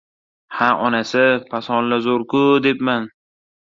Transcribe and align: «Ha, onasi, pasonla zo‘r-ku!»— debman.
«Ha, 0.59 0.69
onasi, 0.85 1.25
pasonla 1.51 2.01
zo‘r-ku!»— 2.07 2.43
debman. 2.69 3.07